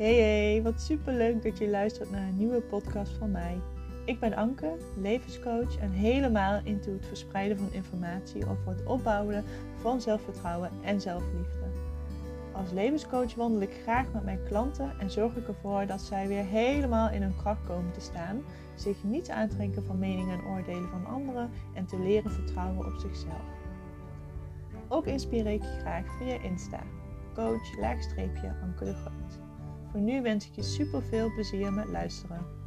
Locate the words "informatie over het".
7.72-8.86